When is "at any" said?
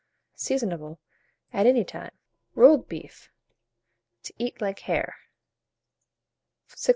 1.53-1.83